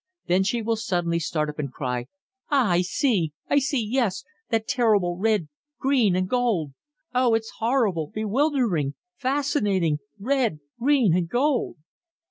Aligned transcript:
Then 0.25 0.41
she 0.41 0.63
will 0.63 0.77
suddenly 0.77 1.19
start 1.19 1.47
up 1.47 1.59
and 1.59 1.71
cry, 1.71 2.07
'Ah! 2.49 2.71
I 2.71 2.81
see 2.81 3.33
I 3.47 3.59
see 3.59 3.85
yes 3.87 4.23
that 4.49 4.67
terrible 4.67 5.15
red, 5.15 5.47
green 5.77 6.15
and 6.15 6.27
gold! 6.27 6.73
Oh! 7.13 7.35
it's 7.35 7.53
horrible 7.59 8.07
bewildering 8.11 8.95
fascinating 9.15 9.99
red, 10.17 10.57
green 10.79 11.15
and 11.15 11.29
gold!' 11.29 11.77